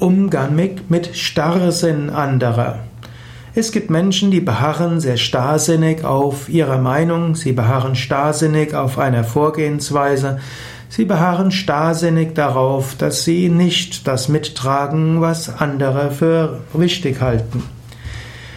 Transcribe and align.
Umgang 0.00 0.54
mit, 0.54 0.90
mit 0.90 1.16
Starrsinn 1.16 2.10
anderer. 2.10 2.78
Es 3.54 3.72
gibt 3.72 3.90
Menschen, 3.90 4.30
die 4.30 4.40
beharren 4.40 5.00
sehr 5.00 5.16
starrsinnig 5.16 6.04
auf 6.04 6.48
ihrer 6.48 6.78
Meinung, 6.78 7.34
sie 7.34 7.50
beharren 7.50 7.96
starrsinnig 7.96 8.74
auf 8.74 8.98
einer 8.98 9.24
Vorgehensweise, 9.24 10.38
sie 10.88 11.04
beharren 11.04 11.50
starrsinnig 11.50 12.34
darauf, 12.34 12.94
dass 12.94 13.24
sie 13.24 13.48
nicht 13.48 14.06
das 14.06 14.28
mittragen, 14.28 15.20
was 15.20 15.48
andere 15.60 16.12
für 16.12 16.60
wichtig 16.72 17.20
halten. 17.20 17.64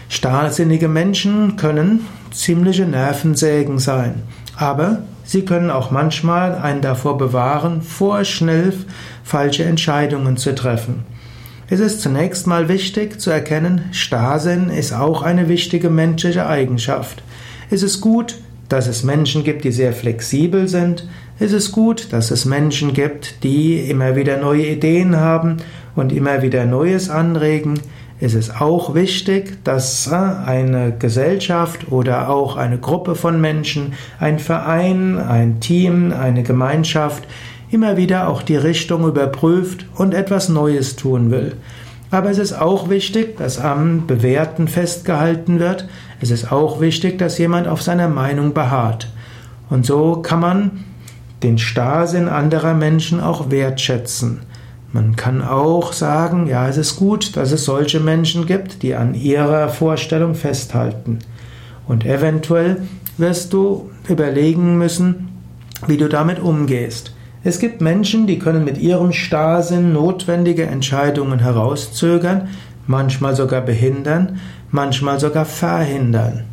Starrsinnige 0.10 0.88
Menschen 0.88 1.56
können 1.56 2.06
ziemliche 2.32 2.86
Nervensägen 2.86 3.80
sein, 3.80 4.22
aber 4.56 5.00
sie 5.24 5.44
können 5.44 5.72
auch 5.72 5.90
manchmal 5.90 6.54
einen 6.54 6.82
davor 6.82 7.18
bewahren, 7.18 7.82
vorschnell 7.82 8.74
falsche 9.24 9.64
Entscheidungen 9.64 10.38
zu 10.38 10.54
treffen. 10.54 11.06
Es 11.72 11.80
ist 11.80 12.02
zunächst 12.02 12.48
mal 12.48 12.68
wichtig 12.68 13.22
zu 13.22 13.30
erkennen, 13.32 13.86
Starrsinn 13.94 14.70
ist 14.70 14.92
auch 14.92 15.22
eine 15.22 15.48
wichtige 15.48 15.90
menschliche 15.90 16.46
Eigenschaft. 16.46 17.24
Es 17.70 17.82
ist 17.82 18.02
gut, 18.02 18.36
dass 18.68 18.88
es 18.88 19.04
Menschen 19.04 19.46
gibt, 19.46 19.64
die 19.64 19.72
sehr 19.72 19.94
flexibel 19.94 20.68
sind. 20.68 21.08
Es 21.40 21.54
ist 21.54 21.72
gut, 21.72 22.12
dass 22.12 22.30
es 22.30 22.44
Menschen 22.44 22.94
gibt, 22.94 23.46
die 23.46 23.90
immer 23.90 24.18
wieder 24.18 24.36
neue 24.36 24.68
Ideen 24.68 25.16
haben 25.16 25.58
und 25.96 26.12
immer 26.12 26.42
wieder 26.42 26.66
Neues 26.66 27.10
anregen. 27.10 27.80
Es 28.20 28.34
ist 28.34 28.60
auch 28.60 28.94
wichtig, 28.94 29.64
dass 29.64 30.08
äh, 30.08 30.16
eine 30.16 30.94
Gesellschaft 31.00 31.90
oder 31.90 32.30
auch 32.30 32.58
eine 32.58 32.80
Gruppe 32.80 33.16
von 33.16 33.40
Menschen, 33.40 33.94
ein 34.20 34.40
Verein, 34.40 35.18
ein 35.18 35.62
Team, 35.62 36.12
eine 36.12 36.44
Gemeinschaft 36.44 37.24
immer 37.72 37.98
wieder 37.98 38.28
auch 38.28 38.42
die 38.42 38.58
Richtung 38.58 39.08
überprüft 39.08 39.86
und 39.96 40.14
etwas 40.14 40.50
Neues 40.50 40.98
tun 40.98 41.32
will. 41.32 41.54
Aber 42.12 42.30
es 42.30 42.38
ist 42.38 42.54
auch 42.54 42.90
wichtig, 42.90 43.38
dass 43.38 43.58
am 43.58 44.06
Bewährten 44.06 44.68
festgehalten 44.68 45.60
wird. 45.60 45.88
Es 46.20 46.30
ist 46.30 46.52
auch 46.52 46.82
wichtig, 46.82 47.18
dass 47.18 47.38
jemand 47.38 47.70
auf 47.70 47.82
seiner 47.82 48.10
Meinung 48.10 48.54
beharrt. 48.54 49.08
Und 49.70 49.86
so 49.86 50.18
kann 50.18 50.42
man 50.42 50.72
den 51.42 51.58
Starrsinn 51.58 52.28
anderer 52.28 52.74
Menschen 52.74 53.22
auch 53.22 53.50
wertschätzen. 53.50 54.42
Man 54.92 55.16
kann 55.16 55.42
auch 55.42 55.94
sagen, 55.94 56.48
ja, 56.48 56.68
es 56.68 56.76
ist 56.76 56.98
gut, 56.98 57.38
dass 57.38 57.54
es 57.54 57.64
solche 57.64 58.02
Menschen 58.02 58.46
gibt, 58.46 58.84
die 58.84 58.94
an 58.94 59.14
ihrer 59.14 59.70
Vorstellung 59.70 60.36
festhalten. 60.36 61.20
Und 61.88 62.06
eventuell 62.06 62.82
wirst 63.18 63.54
du 63.54 63.90
überlegen 64.10 64.78
müssen, 64.78 65.30
wie 65.88 65.96
du 65.96 66.10
damit 66.10 66.40
umgehst. 66.40 67.14
Es 67.44 67.58
gibt 67.58 67.82
Menschen, 67.82 68.28
die 68.28 68.38
können 68.38 68.64
mit 68.64 68.78
ihrem 68.78 69.14
Starrsinn 69.14 69.94
notwendige 69.94 70.68
Entscheidungen 70.68 71.40
herauszögern, 71.40 72.50
manchmal 72.86 73.36
sogar 73.36 73.62
behindern, 73.62 74.40
manchmal 74.70 75.20
sogar 75.20 75.46
verhindern. 75.46 76.44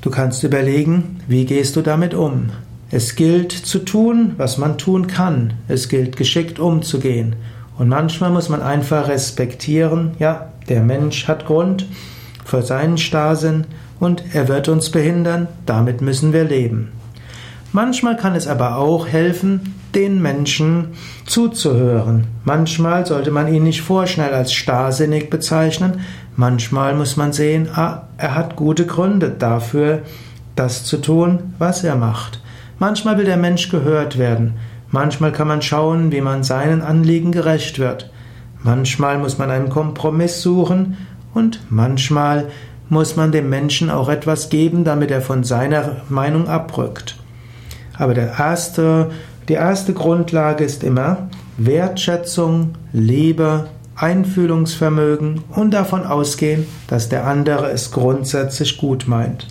Du 0.00 0.10
kannst 0.10 0.42
überlegen, 0.42 1.20
wie 1.28 1.44
gehst 1.44 1.76
du 1.76 1.82
damit 1.82 2.14
um? 2.14 2.48
Es 2.90 3.14
gilt 3.14 3.52
zu 3.52 3.80
tun, 3.80 4.32
was 4.38 4.56
man 4.56 4.78
tun 4.78 5.06
kann. 5.06 5.52
Es 5.68 5.90
gilt 5.90 6.16
geschickt 6.16 6.58
umzugehen. 6.58 7.36
Und 7.76 7.88
manchmal 7.88 8.30
muss 8.30 8.48
man 8.48 8.62
einfach 8.62 9.08
respektieren, 9.08 10.12
ja, 10.18 10.50
der 10.70 10.82
Mensch 10.82 11.28
hat 11.28 11.46
Grund 11.46 11.86
für 12.46 12.62
seinen 12.62 12.96
Starrsinn 12.96 13.66
und 14.00 14.24
er 14.32 14.48
wird 14.48 14.68
uns 14.68 14.90
behindern, 14.90 15.48
damit 15.66 16.00
müssen 16.00 16.32
wir 16.32 16.44
leben. 16.44 16.88
Manchmal 17.72 18.16
kann 18.16 18.34
es 18.34 18.48
aber 18.48 18.76
auch 18.76 19.06
helfen, 19.06 19.74
den 19.94 20.20
Menschen 20.20 20.88
zuzuhören. 21.24 22.26
Manchmal 22.44 23.06
sollte 23.06 23.30
man 23.30 23.52
ihn 23.52 23.62
nicht 23.62 23.82
vorschnell 23.82 24.34
als 24.34 24.52
starrsinnig 24.52 25.30
bezeichnen. 25.30 26.00
Manchmal 26.34 26.94
muss 26.94 27.16
man 27.16 27.32
sehen, 27.32 27.68
ah, 27.74 28.08
er 28.16 28.34
hat 28.34 28.56
gute 28.56 28.86
Gründe 28.86 29.30
dafür, 29.30 30.02
das 30.56 30.84
zu 30.84 30.96
tun, 30.98 31.54
was 31.58 31.84
er 31.84 31.94
macht. 31.94 32.40
Manchmal 32.80 33.18
will 33.18 33.24
der 33.24 33.36
Mensch 33.36 33.68
gehört 33.68 34.18
werden. 34.18 34.54
Manchmal 34.90 35.30
kann 35.30 35.46
man 35.46 35.62
schauen, 35.62 36.10
wie 36.10 36.20
man 36.20 36.42
seinen 36.42 36.82
Anliegen 36.82 37.30
gerecht 37.30 37.78
wird. 37.78 38.10
Manchmal 38.62 39.18
muss 39.18 39.38
man 39.38 39.50
einen 39.50 39.68
Kompromiss 39.68 40.42
suchen 40.42 40.96
und 41.34 41.60
manchmal 41.70 42.48
muss 42.88 43.14
man 43.14 43.30
dem 43.30 43.48
Menschen 43.48 43.90
auch 43.90 44.08
etwas 44.08 44.48
geben, 44.48 44.82
damit 44.82 45.12
er 45.12 45.20
von 45.20 45.44
seiner 45.44 45.98
Meinung 46.08 46.48
abrückt. 46.48 47.19
Aber 48.00 48.14
der 48.14 48.38
erste, 48.38 49.10
die 49.50 49.52
erste 49.52 49.92
Grundlage 49.92 50.64
ist 50.64 50.82
immer 50.82 51.28
Wertschätzung, 51.58 52.72
Liebe, 52.94 53.66
Einfühlungsvermögen 53.94 55.42
und 55.54 55.72
davon 55.72 56.06
ausgehen, 56.06 56.66
dass 56.88 57.10
der 57.10 57.26
andere 57.26 57.70
es 57.70 57.90
grundsätzlich 57.90 58.78
gut 58.78 59.06
meint. 59.06 59.48